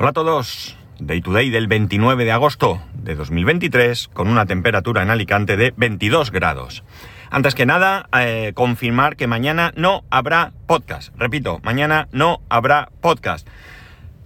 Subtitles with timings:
[0.00, 5.02] Hola a todos, Day to Day del 29 de agosto de 2023 con una temperatura
[5.02, 6.84] en Alicante de 22 grados.
[7.30, 11.14] Antes que nada, eh, confirmar que mañana no habrá podcast.
[11.18, 13.46] Repito, mañana no habrá podcast.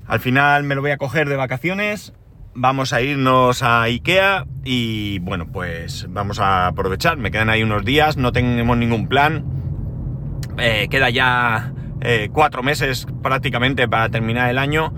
[0.06, 2.12] Al final me lo voy a coger de vacaciones,
[2.54, 7.16] vamos a irnos a Ikea y bueno, pues vamos a aprovechar.
[7.16, 9.44] Me quedan ahí unos días, no tenemos ningún plan.
[10.56, 14.94] Eh, queda ya eh, cuatro meses prácticamente para terminar el año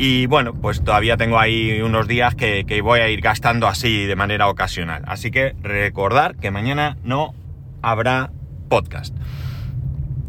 [0.00, 4.14] y bueno, pues todavía tengo ahí unos días que, voy a ir gastando así de
[4.14, 5.02] manera ocasional.
[5.08, 7.34] Así que recordar que mañana no
[7.82, 8.30] habrá
[8.68, 9.12] podcast.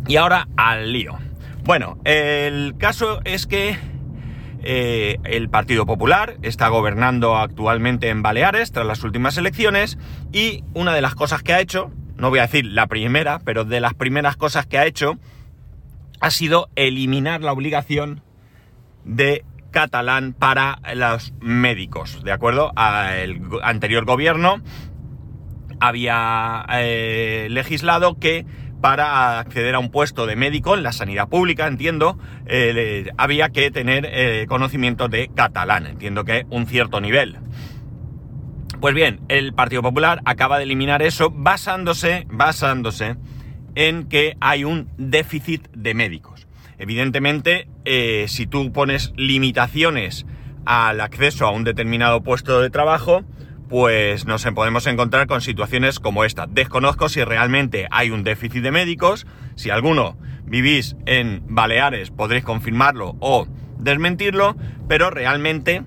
[0.08, 1.20] Y ahora al lío.
[1.66, 3.78] Bueno, el caso es que
[4.64, 10.00] eh, el Partido Popular está gobernando actualmente en Baleares tras las últimas elecciones
[10.34, 13.66] y una de las cosas que ha hecho, no voy a decir la primera, pero
[13.66, 15.20] de las primeras cosas que ha hecho,
[16.22, 18.24] ha sido eliminar la obligación
[19.06, 22.72] de catalán para los médicos, ¿de acuerdo?
[23.16, 24.62] El anterior gobierno
[25.80, 28.46] había eh, legislado que
[28.82, 33.72] para acceder a un puesto de médico en la sanidad pública, entiendo, eh, había que
[33.72, 37.38] tener eh, conocimiento de catalán, entiendo que un cierto nivel.
[38.80, 43.18] Pues bien, el Partido Popular acaba de eliminar eso basándose, basándose
[43.76, 46.39] en que hay un déficit de médicos.
[46.80, 50.26] Evidentemente, eh, si tú pones limitaciones
[50.66, 53.24] al acceso a un determinado puesto de trabajo,
[53.68, 56.48] pues nos podemos encontrar con situaciones como esta.
[56.48, 63.16] Desconozco si realmente hay un déficit de médicos, si alguno vivís en Baleares podréis confirmarlo
[63.20, 64.56] o desmentirlo,
[64.88, 65.84] pero realmente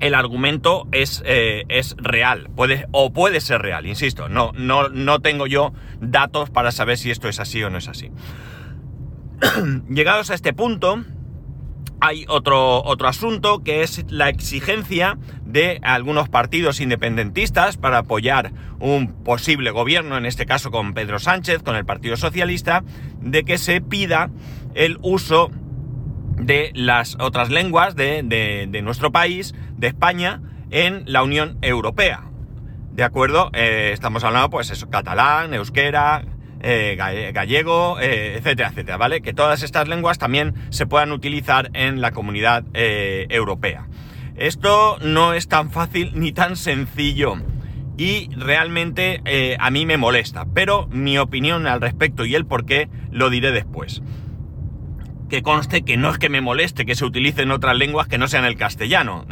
[0.00, 5.20] el argumento es, eh, es real, puede, o puede ser real, insisto, no, no, no
[5.20, 8.10] tengo yo datos para saber si esto es así o no es así.
[9.88, 11.04] Llegados a este punto,
[12.00, 19.24] hay otro, otro asunto que es la exigencia de algunos partidos independentistas para apoyar un
[19.24, 22.84] posible gobierno, en este caso con Pedro Sánchez, con el Partido Socialista,
[23.20, 24.30] de que se pida
[24.74, 25.50] el uso
[26.36, 32.24] de las otras lenguas de, nuestro país, de España, en la Unión Europea.
[32.92, 33.50] ¿De acuerdo?
[33.54, 36.24] Eh, estamos hablando, pues eso, catalán, euskera,
[36.66, 39.20] eh, gallego, eh, etcétera, etcétera, ¿vale?
[39.20, 43.86] Que todas estas lenguas también se puedan utilizar en la comunidad eh, europea.
[44.36, 47.36] Esto no es tan fácil ni tan sencillo
[47.98, 49.20] y realmente
[49.60, 53.52] a mí me molesta, pero mi opinión al respecto y el por qué lo diré
[53.52, 54.02] después.
[55.28, 58.26] Que conste que no es que me moleste que se utilicen otras lenguas que no
[58.26, 59.26] sean el castellano,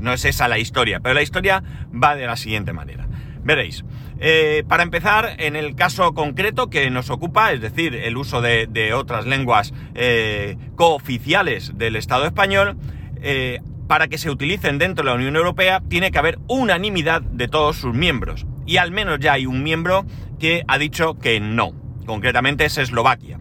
[0.00, 3.03] no es esa la historia, pero la historia va de la siguiente manera.
[3.44, 3.84] Veréis.
[4.18, 8.92] Eh, para empezar, en el caso concreto que nos ocupa, es decir, el uso de,
[8.94, 12.76] otras lenguas eh, cooficiales del Estado español,
[13.20, 17.48] eh, para que se utilicen dentro de la Unión Europea tiene que haber unanimidad de
[17.48, 18.46] todos sus miembros.
[18.66, 20.06] Y al menos ya hay un miembro
[20.38, 21.72] que ha dicho que no.
[22.06, 23.40] Concretamente es Eslovaquia.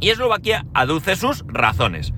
[0.00, 2.12] Y Eslovaquia aduce sus razones.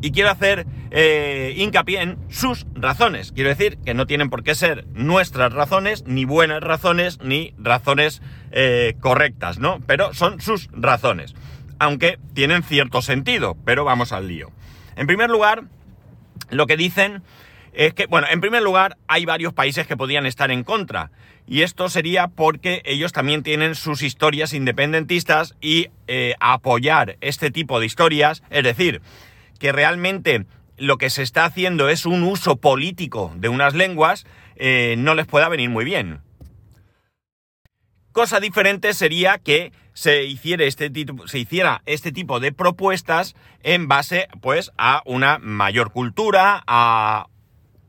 [0.00, 3.32] Y quiero hacer eh, hincapié en sus razones.
[3.32, 8.22] Quiero decir que no tienen por qué ser nuestras razones, ni buenas razones, ni razones
[8.50, 9.80] eh, correctas, ¿no?
[9.86, 11.34] Pero son sus razones.
[11.78, 14.50] Aunque tienen cierto sentido, pero vamos al lío.
[14.96, 15.64] En primer lugar,
[16.50, 17.22] lo que dicen
[17.72, 21.10] es que, bueno, en primer lugar, hay varios países que podrían estar en contra.
[21.46, 27.80] Y esto sería porque ellos también tienen sus historias independentistas y eh, apoyar este tipo
[27.80, 29.00] de historias, es decir,
[29.60, 34.26] que realmente lo que se está haciendo es un uso político de unas lenguas,
[34.56, 36.20] eh, no les pueda venir muy bien.
[38.12, 40.90] Cosa diferente sería que se hiciera, este
[41.26, 47.26] se hiciera este tipo de propuestas en base pues, a una mayor cultura, a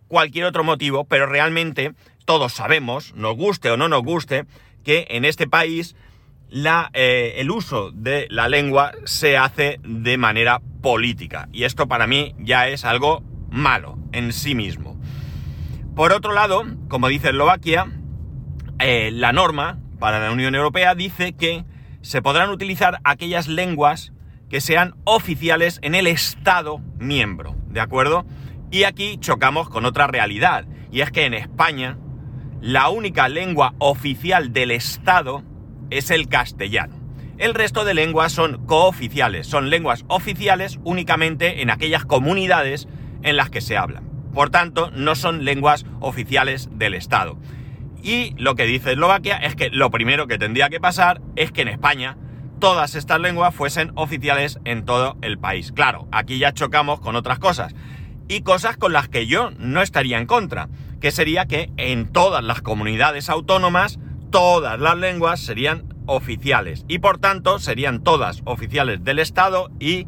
[0.07, 1.93] cualquier otro motivo, pero realmente
[2.25, 4.45] todos sabemos, nos guste o no nos guste,
[4.83, 5.95] que en este país
[6.51, 11.47] la, eh, el uso de la lengua se hace de manera política.
[11.51, 14.99] Y esto para mí ya es algo malo en sí mismo.
[15.95, 17.87] Por otro lado, como dice Eslovaquia,
[18.79, 21.63] eh, la norma para la Unión Europea dice que
[22.01, 24.11] se podrán utilizar aquellas lenguas
[24.49, 28.25] que sean oficiales en el Estado miembro, ¿de acuerdo?
[28.71, 31.97] Y aquí chocamos con otra realidad, y es que en España
[32.59, 35.43] la única lengua oficial del Estado
[35.91, 36.95] es el castellano.
[37.37, 42.87] El resto de lenguas son cooficiales, son lenguas oficiales únicamente en aquellas comunidades
[43.23, 44.09] en las que se hablan.
[44.33, 47.37] Por tanto, no son lenguas oficiales del Estado.
[48.03, 51.61] Y lo que dice Eslovaquia es que lo primero que tendría que pasar es que
[51.61, 52.17] en España
[52.59, 55.71] todas estas lenguas fuesen oficiales en todo el país.
[55.71, 57.73] Claro, aquí ya chocamos con otras cosas.
[58.27, 60.69] y cosas con las que yo no estaría en contra,
[61.01, 63.99] que sería que en todas las comunidades autónomas
[64.31, 70.07] todas las lenguas serían oficiales y por tanto serían todas oficiales del Estado y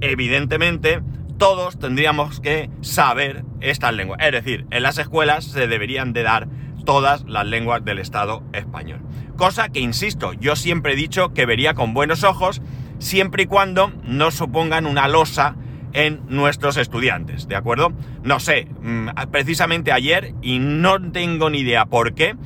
[0.00, 1.00] evidentemente
[1.38, 4.20] todos tendríamos que saber estas lenguas.
[4.20, 6.48] Es decir, en las escuelas se deberían de dar
[6.84, 9.00] todas las lenguas del Estado español.
[9.36, 12.60] Cosa que, insisto, yo siempre he dicho que vería con buenos ojos
[12.98, 15.56] siempre y cuando no supongan una losa
[15.92, 17.92] en nuestros estudiantes, ¿de acuerdo?
[18.22, 22.36] No sé, mm, precisamente ayer, y no tengo ni idea por qué,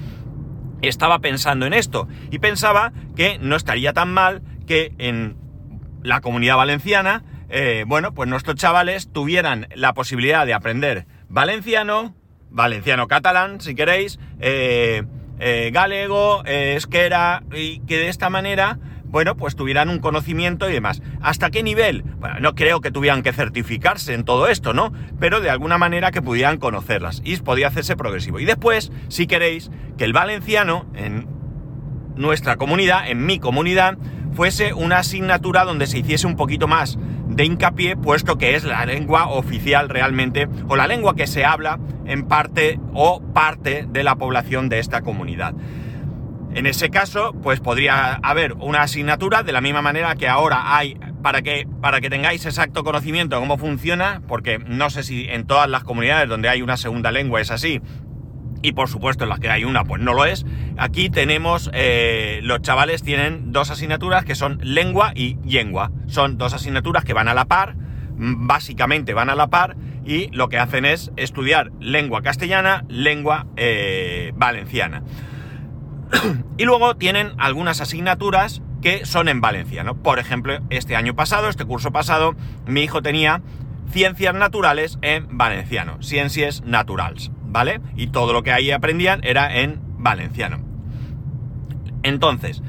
[0.89, 2.09] estaba pensando en esto.
[2.31, 5.37] Y pensaba que no estaría tan mal que en
[6.03, 12.15] la comunidad valenciana, eh, bueno, pues nuestros chavales tuvieran la posibilidad de aprender valenciano,
[12.51, 15.05] valenciano catalán, si queréis, eh,
[15.39, 18.79] eh, galego, esquera, y que de esta manera
[19.15, 21.01] bueno, pues tuvieran un conocimiento y demás.
[21.23, 22.03] ¿Hasta qué nivel?
[22.19, 24.93] Bueno, no creo que tuvieran que certificarse en todo esto, ¿no?
[25.21, 28.41] Pero de alguna manera que pudieran conocerlas y podía hacerse progresivo.
[28.41, 31.29] Y después, si queréis, que el valenciano en
[32.17, 33.99] nuestra comunidad, en mi comunidad,
[34.33, 38.85] fuese una asignatura donde se hiciese un poquito más de hincapié, puesto que es la
[38.85, 44.17] lengua oficial realmente, o la lengua que se habla en parte o parte de la
[44.17, 45.55] población de esta comunidad.
[46.55, 50.97] En ese caso, pues podría haber una asignatura de la misma manera que ahora hay
[51.21, 55.47] para que, para que tengáis exacto conocimiento de cómo funciona, porque no sé si en
[55.47, 57.81] todas las comunidades donde hay una segunda lengua es así,
[58.63, 60.47] y por supuesto en las que hay una pues no lo es.
[60.79, 65.91] Aquí tenemos, eh, los chavales tienen dos asignaturas que son lengua y lengua.
[66.07, 67.75] Son dos asignaturas que van a la par,
[68.17, 69.77] básicamente van a la par,
[70.07, 75.03] y lo que hacen es estudiar lengua castellana, lengua eh, valenciana.
[76.59, 79.95] y luego tienen algunas asignaturas que son en valenciano.
[79.95, 82.35] Por ejemplo, este año pasado, este curso pasado,
[82.67, 83.43] mi hijo tenía
[83.91, 87.81] ciencias naturales en valenciano, ciencias naturales, ¿vale?
[87.97, 90.61] Y todo lo que ahí aprendían era en valenciano.
[92.03, 92.63] Entonces,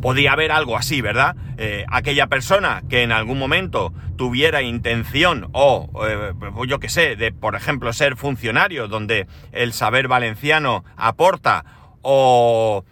[0.00, 1.36] podía haber algo así, ¿verdad?
[1.56, 6.32] Eh, aquella persona que en algún momento tuviera intención o, eh,
[6.68, 11.64] yo qué sé, de, por ejemplo, ser funcionario, donde el saber valenciano aporta
[12.02, 12.84] o,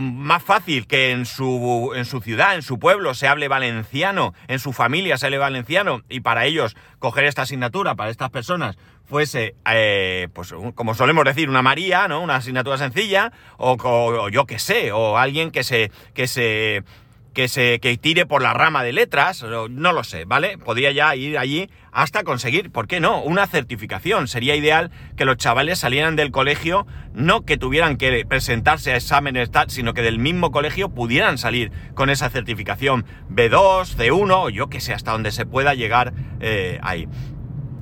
[0.00, 4.58] más fácil que en su, en su ciudad, en su pueblo, se hable valenciano, en
[4.58, 9.54] su familia se hable valenciano, y para ellos coger esta asignatura, para estas personas, fuese,
[9.70, 12.20] eh, pues como solemos decir, una María, ¿no?
[12.20, 16.84] Una asignatura sencilla, o, o yo qué sé, o alguien que se, que se
[17.32, 20.58] que se que tire por la rama de letras, no lo sé, ¿vale?
[20.58, 23.22] Podría ya ir allí hasta conseguir, ¿por qué no?
[23.22, 24.28] Una certificación.
[24.28, 29.50] Sería ideal que los chavales salieran del colegio, no que tuvieran que presentarse a exámenes,
[29.68, 34.80] sino que del mismo colegio pudieran salir con esa certificación B2, C1, o yo que
[34.80, 37.08] sé, hasta donde se pueda llegar eh, ahí.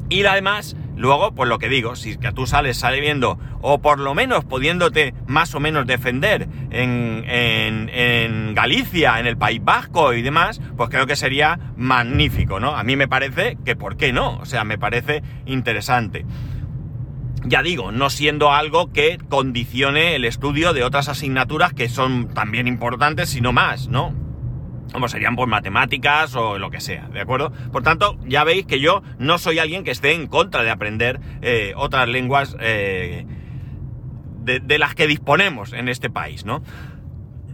[0.08, 4.14] Y además, luego, pues lo que digo, si que tú sales saliendo, o por lo
[4.14, 10.60] menos pudiéndote más o menos defender en, en, Galicia, en el País Vasco y demás,
[10.76, 12.76] pues creo que sería magnífico, ¿no?
[12.76, 14.36] A mí me parece que, ¿por qué no?
[14.38, 16.26] O sea, me parece interesante.
[17.44, 22.66] Ya digo, no siendo algo que condicione el estudio de otras asignaturas que son también
[22.66, 24.29] importantes, sino más, ¿no?
[24.92, 27.52] Como serían por matemáticas o lo que sea, ¿de acuerdo?
[27.72, 31.20] Por tanto, ya veis que yo no soy alguien que esté en contra de aprender
[31.42, 33.26] eh, otras lenguas eh,
[34.42, 36.62] de, las que disponemos en este país, ¿no?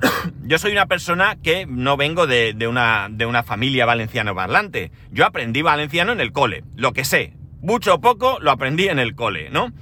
[0.42, 4.90] yo soy una persona que no vengo de, una, de una familia valenciano parlante.
[5.10, 7.34] Yo aprendí valenciano en el cole, lo que sé.
[7.60, 9.72] Mucho o poco lo aprendí en el cole, ¿no?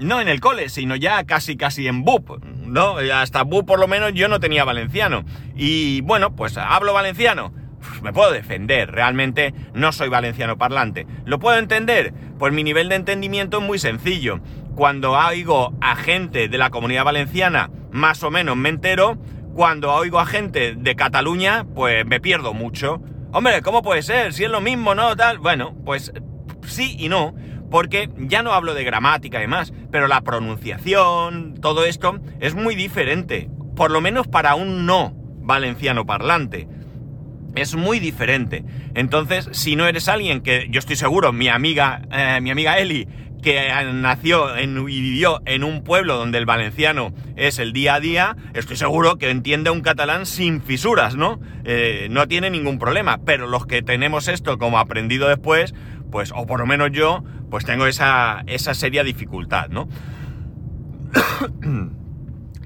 [0.00, 2.96] No en el cole, sino ya casi casi en BUP, ¿no?
[3.14, 5.24] Hasta BUP por lo menos yo no tenía valenciano.
[5.54, 7.52] Y bueno, pues hablo valenciano.
[8.02, 11.06] me puedo defender, realmente no soy valenciano parlante.
[11.24, 12.12] ¿Lo puedo entender?
[12.38, 14.40] Pues mi nivel de entendimiento es muy sencillo.
[14.74, 19.18] Cuando oigo a gente de la comunidad valenciana, más o menos me entero.
[19.54, 23.02] Cuando oigo a gente de Cataluña, pues me pierdo mucho.
[23.32, 24.32] Hombre, ¿cómo puede ser?
[24.32, 25.14] Si es lo mismo, ¿no?
[25.14, 25.38] Tal.
[25.38, 26.12] Bueno, pues
[26.66, 27.34] sí y no
[27.72, 32.74] porque ya no hablo de gramática y demás, pero la pronunciación, todo esto es muy
[32.74, 36.66] diferente, por lo menos para un no valenciano parlante.
[37.54, 38.64] Es muy diferente.
[38.94, 43.06] Entonces, si no eres alguien que, yo estoy seguro, mi amiga, eh, mi amiga Eli,
[43.42, 48.36] que nació y vivió en un pueblo donde el valenciano es el día a día,
[48.54, 51.40] estoy seguro que entiende un catalán sin fisuras, ¿no?
[51.64, 53.18] Eh, no tiene ningún problema.
[53.26, 55.74] Pero los que tenemos esto como aprendido después,
[56.10, 59.86] pues, o por lo menos yo, pues tengo esa, esa seria dificultad, ¿no?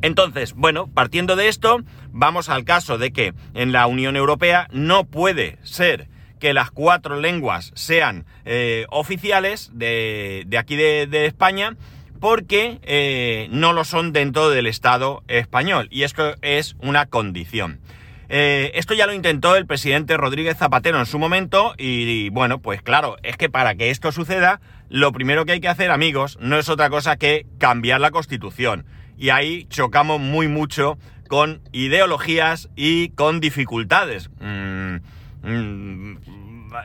[0.00, 5.02] Entonces, bueno, partiendo de esto, vamos al caso de que en la Unión Europea no
[5.02, 6.07] puede ser
[6.38, 11.75] que las cuatro lenguas sean eh, oficiales de, aquí de, España
[12.21, 17.81] porque eh, no lo son dentro del Estado español y esto es una condición.
[18.28, 22.83] Eh, esto ya lo intentó el presidente Rodríguez Zapatero en su momento y, bueno, pues
[22.83, 26.59] claro, es que para que esto suceda, lo primero que hay que hacer, amigos, no
[26.59, 28.85] es otra cosa que cambiar la constitución.
[29.16, 34.30] Y ahí chocamos muy mucho con ideologías y con dificultades.
[34.40, 34.97] Mm,
[35.42, 36.16] mm,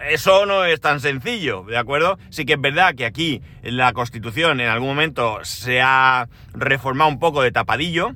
[0.09, 2.17] eso no es tan sencillo, ¿de acuerdo?
[2.29, 7.19] Sí que es verdad que aquí la Constitución en algún momento se ha reformado un
[7.19, 8.15] poco de tapadillo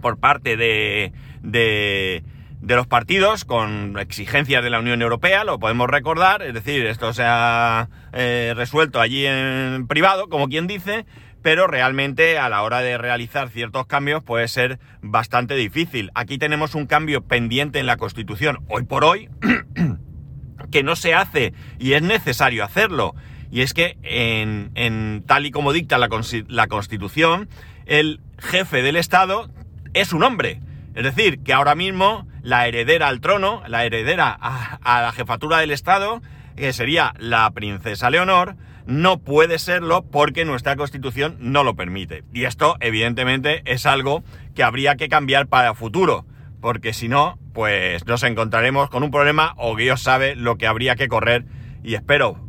[0.00, 2.24] por parte de, de,
[2.66, 7.22] los partidos con exigencias de la Unión Europea, lo podemos recordar, es decir, esto se
[7.24, 11.04] ha eh, resuelto allí en privado, como quien dice,
[11.42, 16.10] pero realmente a la hora de realizar ciertos cambios puede ser bastante difícil.
[16.14, 19.28] Aquí tenemos un cambio pendiente en la Constitución hoy por hoy
[20.70, 23.14] que no se hace y es necesario hacerlo.
[23.50, 27.50] Y es que en, tal y como dicta la, Constitución,
[27.84, 29.50] el jefe del Estado
[29.92, 30.60] es un hombre.
[30.94, 35.70] Es decir, que ahora mismo la heredera al trono, la heredera a, la jefatura del
[35.70, 36.20] Estado,
[36.56, 38.54] que sería la princesa Leonor,
[38.86, 42.22] no puede serlo porque nuestra constitución no lo permite.
[42.34, 44.22] Y esto, evidentemente, es algo
[44.54, 46.26] que habría que cambiar para el futuro,
[46.60, 50.96] porque si no, pues nos encontraremos con un problema o Dios sabe lo que habría
[50.96, 51.46] que correr
[51.82, 52.46] y espero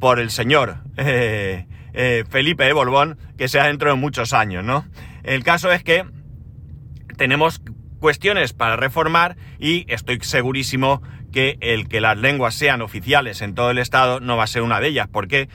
[0.00, 4.84] por el señor eh, eh, Felipe de Borbón que sea dentro de muchos años, ¿no?
[5.22, 6.04] El caso es que
[7.16, 7.60] tenemos
[8.06, 13.72] cuestiones para reformar y estoy segurísimo que el que las lenguas sean oficiales en todo
[13.72, 15.48] el estado no va a ser una de ellas, porque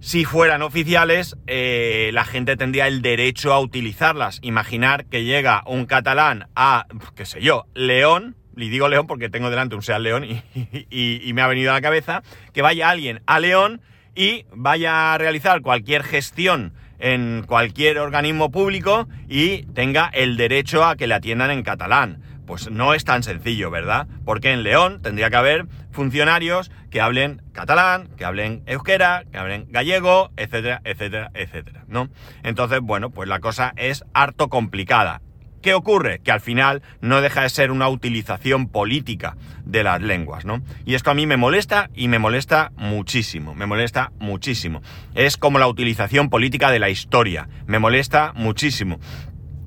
[0.00, 4.38] si fueran oficiales, eh, la gente tendría el derecho a utilizarlas.
[4.40, 9.50] Imaginar que llega un catalán a, qué sé yo, León, y digo León porque tengo
[9.50, 12.22] delante un Seat León y, me ha venido a la cabeza,
[12.54, 13.82] que vaya alguien a León
[14.14, 20.96] y vaya a realizar cualquier gestión en cualquier organismo público y tenga el derecho a
[20.96, 22.22] que le atiendan en catalán.
[22.46, 24.06] Pues no es tan sencillo, ¿verdad?
[24.24, 29.66] Porque en León tendría que haber funcionarios que hablen catalán, que hablen euskera, que hablen
[29.68, 32.08] gallego, etcétera, etcétera, etcétera, ¿no?
[32.42, 35.20] Entonces, bueno, pues la cosa es harto complicada.
[35.68, 36.20] ¿Qué ocurre?
[36.20, 40.62] Que al final no deja de ser una utilización política de las lenguas, ¿no?
[40.86, 44.80] Y esto a mí me molesta y me molesta muchísimo, me molesta muchísimo.
[45.14, 48.98] Es como la utilización política de la historia, me molesta muchísimo.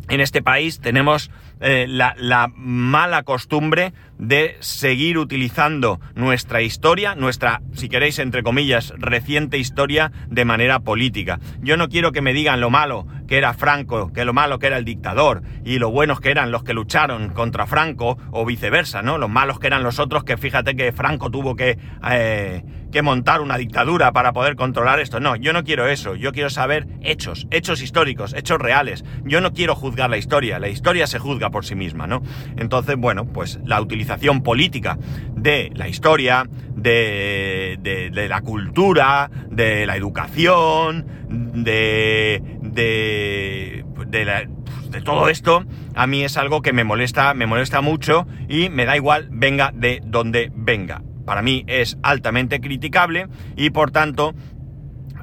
[0.10, 1.30] En este país tenemos
[1.60, 9.58] eh, la, mala costumbre de seguir utilizando nuestra historia, nuestra, si queréis, entre comillas, reciente
[9.58, 11.40] historia de manera política.
[11.60, 14.68] Yo no quiero que me digan lo malo que era Franco, que lo malo que
[14.68, 19.02] era el dictador y lo buenos que eran los que lucharon contra Franco o viceversa,
[19.02, 19.18] ¿no?
[19.18, 21.80] Los malos que eran los otros que fíjate que Franco tuvo que,
[22.12, 25.20] eh, que montar una dictadura para poder controlar esto.
[25.20, 26.16] No, yo no quiero eso.
[26.16, 29.06] Yo quiero saber hechos, hechos históricos, hechos reales.
[29.24, 30.60] Yo no quiero juzgar la historia.
[30.60, 32.22] La historia se juzga por sí misma, ¿no?
[32.58, 34.11] Entonces, bueno, pues la utilización
[34.42, 34.98] política
[35.36, 44.50] de la historia, de, la cultura, de la educación, de, de, de,
[44.90, 45.66] de todo esto,
[45.96, 49.72] a mí es algo que me molesta, me molesta mucho y me da igual venga
[49.74, 51.02] de donde venga.
[51.26, 54.34] Para mí es altamente criticable y por tanto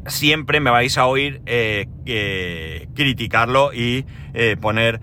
[0.07, 5.01] siempre me vais a oír eh, criticarlo y eh, poner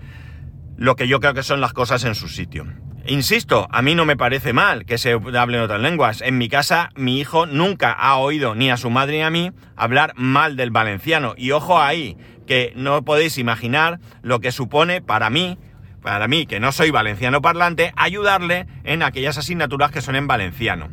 [0.76, 2.66] lo que yo creo que son las cosas en su sitio.
[3.08, 6.22] Insisto, a mí no me parece mal que se hablen otras lenguas.
[6.22, 9.52] En mi casa, mi hijo nunca ha oído ni a su madre ni a mí
[9.76, 11.34] hablar mal del valenciano.
[11.36, 15.56] Y ojo ahí, que no podéis imaginar lo que supone para mí,
[16.02, 20.88] para mí que no soy valenciano parlante, ayudarle en aquellas asignaturas que son en valenciano.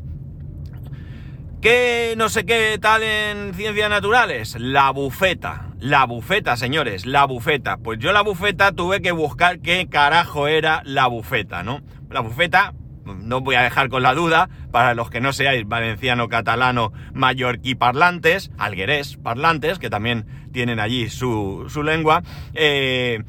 [1.64, 4.58] ¿Qué no sé qué tal en ciencias naturales?
[4.60, 5.68] La bufeta.
[5.80, 7.78] La bufeta, señores, la bufeta.
[7.78, 11.82] Pues yo la bufeta tuve que buscar qué carajo era la bufeta, ¿no?
[12.14, 12.74] La bufeta,
[13.06, 17.76] no voy a dejar con la duda, para los que no seáis valenciano, catalano, mallorquí
[17.76, 22.22] parlantes, alguerés parlantes, que también tienen allí su, su lengua,
[22.54, 23.24] eh,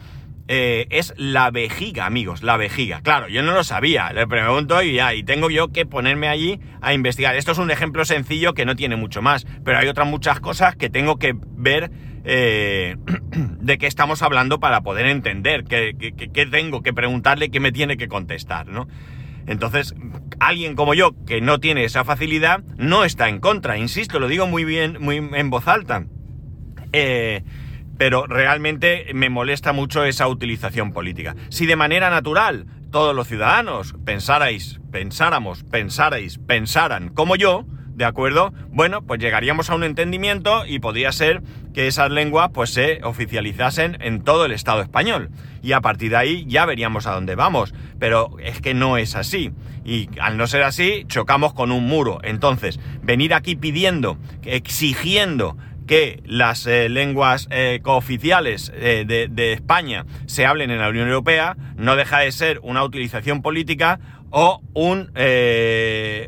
[0.46, 3.00] eh, es la vejiga, amigos, la vejiga.
[3.00, 6.60] Claro, yo no lo sabía, le pregunto y ya, y tengo yo que ponerme allí
[6.82, 7.34] a investigar.
[7.34, 10.76] Esto es un ejemplo sencillo que no tiene mucho más, pero hay otras muchas cosas
[10.76, 11.90] que tengo que ver
[12.24, 12.96] eh,
[13.60, 15.94] de qué estamos hablando para poder entender qué,
[16.50, 18.88] tengo que preguntarle, qué me tiene que contestar, ¿no?
[19.46, 19.94] Entonces,
[20.40, 24.46] alguien como yo que no tiene esa facilidad no está en contra, insisto, lo digo
[24.46, 26.06] muy bien, muy en voz alta.
[26.92, 27.42] Eh,
[27.98, 31.36] pero realmente me molesta mucho esa utilización política.
[31.50, 38.52] Si de manera natural todos los ciudadanos pensarais, pensáramos, pensarais, pensaran como yo, ¿de acuerdo?
[38.68, 43.98] Bueno, pues llegaríamos a un entendimiento y podría ser que esas lenguas pues se oficializasen
[44.00, 45.30] en todo el Estado español.
[45.62, 47.74] Y a partir de ahí ya veríamos a dónde vamos.
[47.98, 49.52] Pero es que no es así.
[49.84, 52.20] Y al no ser así, chocamos con un muro.
[52.22, 60.46] Entonces, venir aquí pidiendo, exigiendo que las eh, lenguas eh, cooficiales eh, de, España se
[60.46, 64.00] hablen en la Unión Europea no deja de ser una utilización política
[64.30, 65.10] o un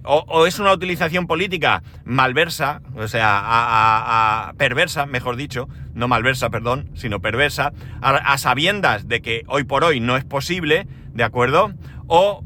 [0.05, 7.21] o, es una utilización política malversa, o sea, perversa, mejor dicho, no malversa, perdón, sino
[7.21, 11.73] perversa, a sabiendas de que hoy por hoy no es posible, ¿de acuerdo?
[12.07, 12.45] O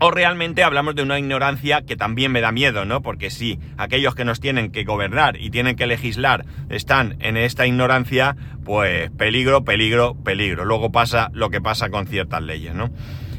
[0.00, 3.02] o realmente hablamos de una ignorancia que también me da miedo, ¿no?
[3.02, 7.66] Porque si aquellos que nos tienen que gobernar y tienen que legislar están en esta
[7.66, 10.64] ignorancia, pues peligro, peligro, peligro.
[10.64, 12.90] Luego pasa lo que pasa con ciertas leyes, ¿no?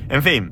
[0.10, 0.52] En fin.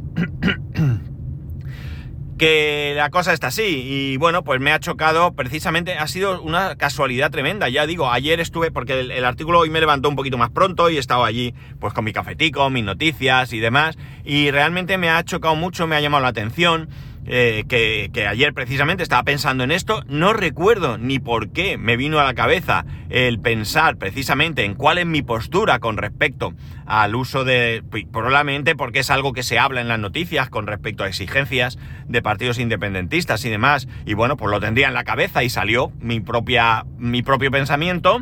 [2.37, 3.63] Que la cosa está así.
[3.63, 7.69] Y bueno pues me ha chocado precisamente ha sido una casualidad tremenda.
[7.69, 10.97] Ya digo ayer estuve porque el, artículo hoy me levantó un poquito más pronto y
[10.97, 13.97] he estado allí pues con mi cafetico mis noticias y demás.
[14.23, 16.89] Y realmente me ha chocado mucho me ha llamado la atención
[17.25, 21.97] eh, que, que ayer precisamente estaba pensando en esto, no recuerdo ni por qué me
[21.97, 26.53] vino a la cabeza el pensar precisamente en cuál es mi postura con respecto
[26.85, 31.03] al uso de, probablemente porque es algo que se habla en las noticias con respecto
[31.03, 31.77] a exigencias
[32.07, 35.91] de partidos independentistas y demás, y bueno, pues lo tendría en la cabeza y salió
[35.99, 38.19] mi propia, mi propio pensamiento.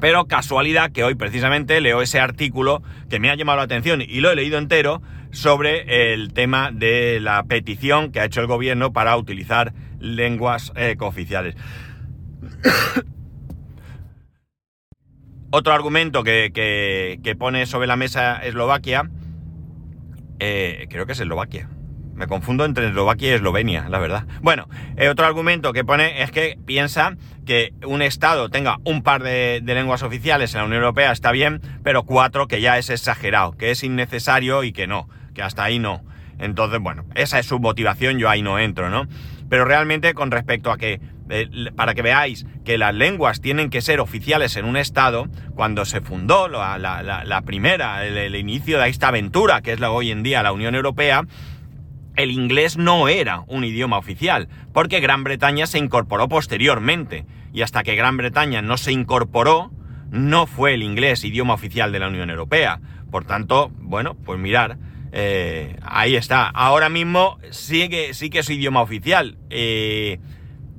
[0.00, 4.20] Pero casualidad que hoy precisamente leo ese artículo que me ha llamado la atención y
[4.20, 8.92] lo he leído entero sobre el tema de la petición que ha hecho el gobierno
[8.92, 11.56] para utilizar lenguas eh, cooficiales.
[15.50, 19.10] Otro argumento que, que- pone sobre la mesa Eslovaquia,
[20.38, 21.68] eh, creo que es Eslovaquia.
[22.14, 24.26] Me confundo entre Eslovaquia y Eslovenia, la verdad.
[24.42, 29.22] Bueno, eh, otro argumento que pone es que piensa que un Estado tenga un par
[29.22, 33.52] de lenguas oficiales en la Unión Europea está bien, pero cuatro que ya es exagerado,
[33.56, 35.08] que es innecesario y que no,
[35.42, 36.02] hasta ahí no.
[36.38, 39.06] Entonces, bueno, esa es su motivación, yo ahí no entro, ¿no?
[39.48, 43.82] Pero realmente con respecto a que, eh, para que veáis que las lenguas tienen que
[43.82, 49.08] ser oficiales en un Estado, cuando se fundó la primera, el, el inicio de esta
[49.08, 51.24] aventura que es la, hoy en día la Unión Europea,
[52.16, 57.82] el inglés no era un idioma oficial, porque Gran Bretaña se incorporó posteriormente, y hasta
[57.82, 59.70] que Gran Bretaña no se incorporó,
[60.10, 62.80] no fue el inglés idioma oficial de la Unión Europea.
[63.10, 64.76] Por tanto, bueno, pues mirar,
[65.12, 66.48] eh, ahí está.
[66.48, 69.36] Ahora mismo sí que, sí que es idioma oficial.
[69.50, 70.18] Eh,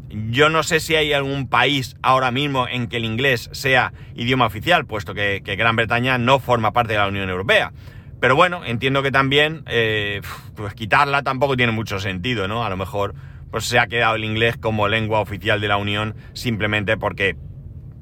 [0.10, 4.46] yo no sé si hay algún país ahora mismo en que el inglés sea idioma
[4.46, 7.72] oficial, puesto que, Gran Bretaña no forma parte de la Unión Europea.
[8.20, 10.22] Pero bueno, entiendo que también, eh,
[10.56, 12.63] pues quitarla tampoco tiene mucho sentido, ¿no?
[12.65, 13.15] A lo mejor,
[13.50, 17.36] pues se ha quedado el inglés como lengua oficial de la Unión simplemente porque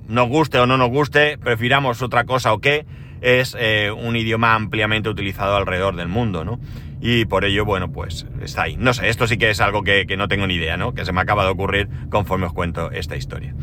[0.07, 2.85] nos guste o no nos guste, prefiramos otra cosa o qué,
[3.21, 6.59] es eh, un idioma ampliamente utilizado alrededor del mundo, ¿no?
[7.01, 8.75] Y por ello, bueno, pues está ahí.
[8.77, 10.93] No sé, esto sí que es algo que, que no tengo ni idea, ¿no?
[10.93, 13.53] Que se me acaba de ocurrir conforme os cuento esta historia.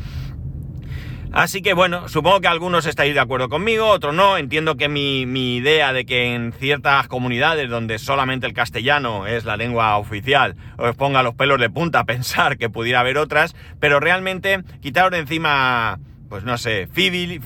[1.36, 4.38] Así que bueno, supongo que algunos estáis de acuerdo conmigo, otros no.
[4.38, 9.44] Entiendo que mi, mi idea de que en ciertas comunidades donde solamente el castellano es
[9.44, 13.54] la lengua oficial os ponga los pelos de punta a pensar que pudiera haber otras,
[13.80, 17.40] pero realmente quitaros de encima, pues no sé, fibil,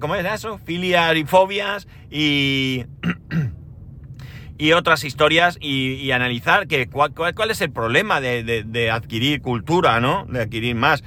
[0.00, 0.58] ¿cómo es eso?
[0.58, 2.84] Filias y fobias y...
[4.58, 7.12] y otras historias y, y analizar que cuál,
[7.50, 10.26] es el problema de, de- adquirir cultura, ¿no?
[10.26, 11.02] De adquirir más.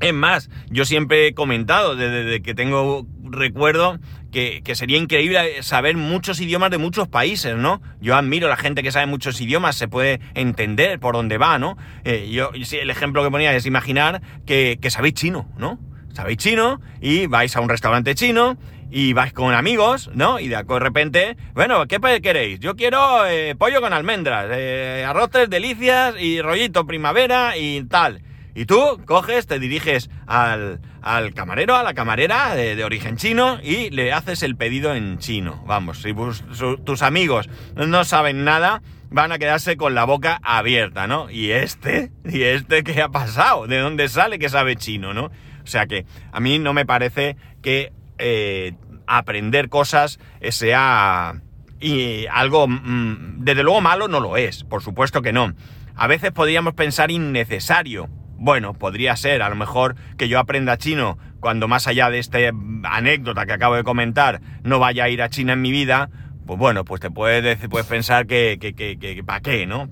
[0.00, 4.00] Es más, yo siempre he comentado desde, que tengo recuerdo
[4.32, 7.80] que, que sería increíble saber muchos idiomas de muchos países, ¿no?
[8.00, 11.58] Yo admiro a la gente que sabe muchos idiomas, se puede entender por dónde va,
[11.60, 11.76] ¿no?
[12.04, 15.78] Eh, yo, el ejemplo que ponía es imaginar que, que sabéis chino, ¿no?
[16.12, 18.56] Sabéis chino y vais a un restaurante chino
[18.90, 20.38] y vais con amigos, ¿no?
[20.38, 22.60] Y de repente, bueno, ¿qué queréis?
[22.60, 28.20] Yo quiero eh, pollo con almendras, eh, arroz delicias y rollito primavera y tal.
[28.54, 33.88] Y tú coges, te diriges al, al camarero, a la camarera de, origen chino y
[33.88, 35.64] le haces el pedido en chino.
[35.66, 36.14] Vamos, si
[36.52, 41.30] su- tus amigos no saben nada, van a quedarse con la boca abierta, ¿no?
[41.30, 43.66] Y este, y este, ¿qué ha pasado?
[43.66, 45.30] ¿De dónde sale que sabe chino, no?
[45.62, 48.74] O sea que a mí no me parece que eh,
[49.06, 50.18] aprender cosas
[50.50, 51.34] sea
[51.82, 55.52] y algo, mm, desde luego malo no lo es, por supuesto que no.
[55.96, 58.08] A veces podríamos pensar innecesario.
[58.38, 62.38] bueno, podría ser, a lo mejor que yo aprenda chino cuando más allá de esta
[62.82, 66.10] anécdota que acabo de comentar, no vaya a ir a China en mi vida,
[66.44, 69.88] pues bueno, pues te puedes, puedes pensar que, que, que, que ¿para qué, no?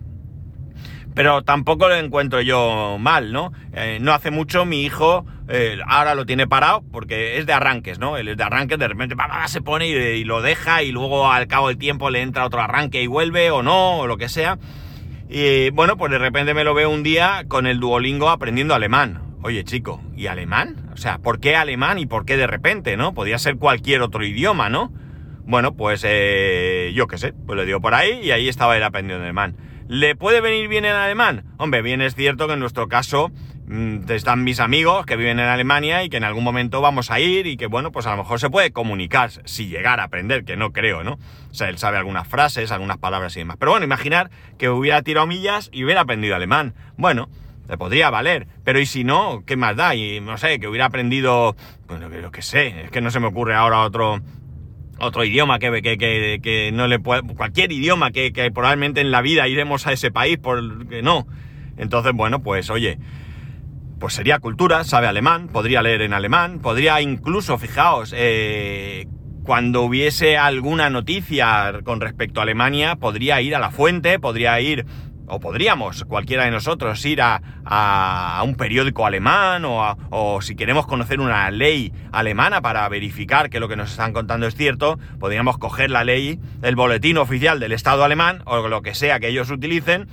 [1.15, 3.53] Pero tampoco lo encuentro yo mal, ¿no?
[3.73, 7.99] Eh, no hace mucho mi hijo eh, ahora lo tiene parado porque es de arranques,
[7.99, 8.17] ¿no?
[8.17, 11.69] Él es de arranques, de repente se pone y, lo deja y luego al cabo
[11.69, 14.59] del tiempo le entra otro arranque y vuelve o no, o lo que sea.
[15.29, 19.23] Y bueno, pues de repente me lo veo un día con el Duolingo aprendiendo alemán.
[19.43, 20.89] Oye, chico, ¿y alemán?
[20.93, 23.13] O sea, ¿por qué alemán y por qué de repente, no?
[23.13, 24.93] Podría ser cualquier otro idioma, ¿no?
[25.47, 28.85] Bueno, pues eh, yo qué sé, pues le digo por ahí y ahí estaba él
[28.85, 29.57] aprendiendo alemán.
[29.91, 31.47] ¿Le puede venir bien en alemán?
[31.57, 33.33] Hombre, bien es cierto que en nuestro caso
[33.67, 37.19] mmm, están mis amigos que viven en Alemania y que en algún momento vamos a
[37.19, 40.45] ir y que bueno, pues a lo mejor se puede comunicar si llegara a aprender,
[40.45, 41.15] que no creo, ¿no?
[41.15, 43.57] O sea, él sabe algunas frases, algunas palabras y demás.
[43.59, 46.75] Pero bueno, imaginar que hubiera tirado millas y hubiera aprendido alemán.
[46.97, 47.29] Bueno,
[47.69, 48.47] le podría valer.
[48.63, 49.97] Pero y si no, ¿qué más da?
[49.97, 51.57] Y no sé, que hubiera aprendido,
[51.89, 54.21] bueno, lo que sé, es que no se me ocurre ahora otro
[55.01, 59.23] otro idioma que, que, que, que no le puede, cualquier idioma que, probablemente en la
[59.23, 61.27] vida iremos a ese país, porque no.
[61.77, 62.99] Entonces, bueno, pues oye,
[63.99, 69.07] pues sería cultura, sabe alemán, podría leer en alemán, podría incluso, fijaos, eh,
[69.43, 74.85] cuando hubiese alguna noticia con respecto a Alemania, podría ir a la fuente, podría ir
[75.31, 77.41] o podríamos cualquiera de nosotros ir a,
[78.45, 83.69] un periódico alemán o, o, si queremos conocer una ley alemana para verificar que lo
[83.69, 88.05] que nos están contando es cierto, podríamos coger la ley, el boletín oficial del Estado
[88.05, 90.09] alemán o lo que sea que ellos utilicen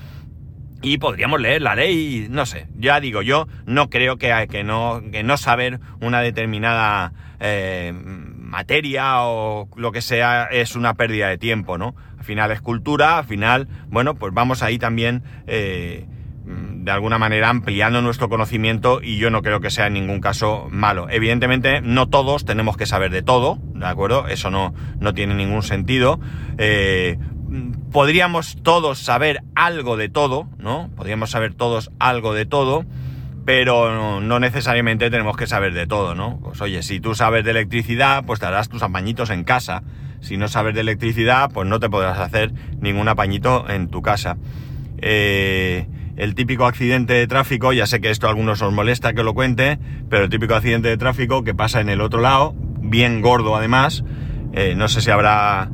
[0.82, 5.02] y podríamos leer la ley, no sé, ya digo, yo no creo que, que, no,
[5.12, 11.38] que no saber una determinada eh, materia o lo que sea es una pérdida de
[11.38, 11.96] tiempo, ¿no?
[12.28, 16.06] Al final es cultura, al final, bueno, pues vamos ahí también eh,
[16.44, 20.68] de alguna manera ampliando nuestro conocimiento y yo no creo que sea en ningún caso
[20.70, 21.08] malo.
[21.10, 24.28] Evidentemente no todos tenemos que saber de todo, ¿de acuerdo?
[24.28, 26.20] Eso no, no tiene ningún sentido.
[26.58, 27.18] Eh,
[27.94, 30.90] podríamos todos saber algo de todo, ¿no?
[30.98, 32.84] Podríamos saber todos algo de todo,
[33.46, 36.42] pero no, necesariamente tenemos que saber de todo, ¿no?
[36.44, 39.84] Pues oye, si tú sabes de electricidad, pues te harás tus apañitos en casa.
[40.28, 44.36] Si no sabes de electricidad, pues no te podrás hacer ningún apañito en tu casa.
[44.98, 45.88] Eh,
[46.18, 49.34] el típico accidente de tráfico, ya sé que esto a algunos os molesta que lo
[49.34, 53.56] cuente, pero el típico accidente de tráfico que pasa en el otro lado, bien gordo
[53.56, 54.04] además,
[54.52, 55.70] eh, no sé si habrá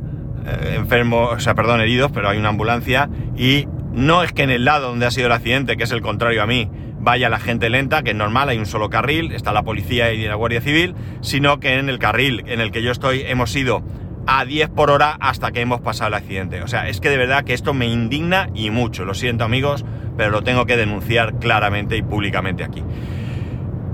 [0.46, 4.50] eh, enfermos, o sea, perdón, heridos, pero hay una ambulancia y no es que en
[4.50, 7.40] el lado donde ha sido el accidente, que es el contrario a mí, vaya la
[7.40, 10.60] gente lenta, que es normal, hay un solo carril, está la policía y la Guardia
[10.60, 13.82] Civil, sino que en el carril en el que yo estoy hemos ido
[14.26, 16.62] a 10 por hora hasta que hemos pasado el accidente.
[16.62, 19.04] O sea, es que de verdad que esto me indigna y mucho.
[19.04, 19.84] Lo siento amigos,
[20.16, 22.82] pero lo tengo que denunciar claramente y públicamente aquí.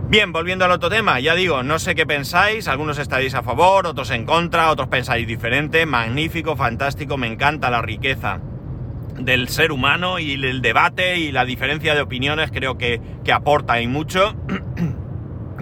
[0.09, 3.87] Bien, volviendo al otro tema, ya digo, no sé qué pensáis, algunos estaréis a favor,
[3.87, 8.41] otros en contra, otros pensáis diferente, magnífico, fantástico, me encanta la riqueza
[9.17, 13.81] del ser humano y el debate y la diferencia de opiniones creo que, que aporta
[13.81, 14.35] y mucho.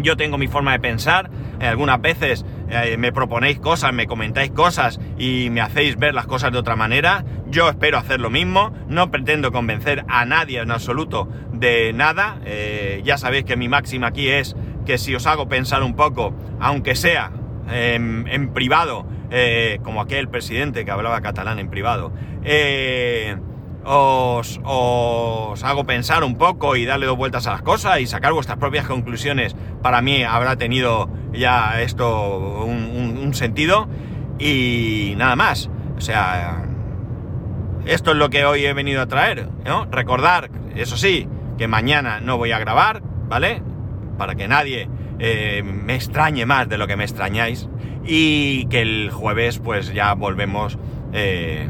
[0.00, 1.30] Yo tengo mi forma de pensar,
[1.60, 6.52] algunas veces eh, me proponéis cosas, me comentáis cosas y me hacéis ver las cosas
[6.52, 7.24] de otra manera.
[7.48, 12.38] Yo espero hacer lo mismo, no pretendo convencer a nadie en absoluto de nada.
[12.44, 14.54] Eh, ya sabéis que mi máxima aquí es
[14.86, 17.32] que si os hago pensar un poco, aunque sea
[17.70, 22.12] en, privado, eh, como aquel presidente que hablaba catalán en privado,
[23.90, 24.60] os,
[25.64, 28.86] hago pensar un poco y darle dos vueltas a las cosas y sacar vuestras propias
[28.86, 33.88] conclusiones, para mí habrá tenido ya esto un, sentido
[34.38, 35.70] y nada más.
[35.96, 36.64] O sea,
[37.84, 39.48] esto es lo que hoy he venido a traer.
[39.90, 43.62] Recordar, eso sí, que mañana no voy a grabar, ¿vale?
[44.16, 47.68] Para que nadie eh, me extrañe más de lo que me extrañáis
[48.04, 50.78] y que el jueves pues ya volvemos
[51.12, 51.68] eh,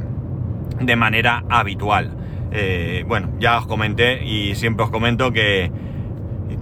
[0.81, 2.17] de manera habitual.
[2.51, 5.71] Eh, bueno, ya os comenté y siempre os comento que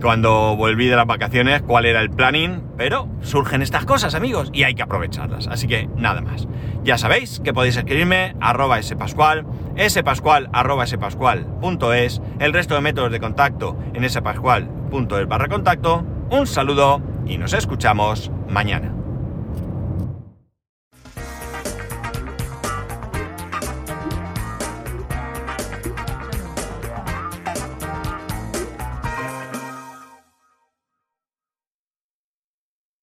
[0.01, 4.65] cuando volví de las vacaciones cuál era el planning, pero surgen estas cosas, amigos, y
[4.65, 5.47] hay que aprovecharlas.
[5.47, 6.49] Así que nada más.
[6.85, 9.47] Ya sabéis que podéis escribirme arroba spascual,
[9.89, 16.05] spascual arroba spascual.es, el resto de métodos de contacto en spascual.es barra contacto.
[16.31, 18.96] Un saludo y nos escuchamos mañana.